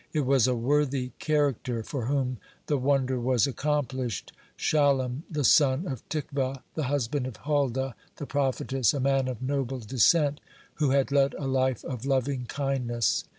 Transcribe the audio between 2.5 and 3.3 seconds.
the wonder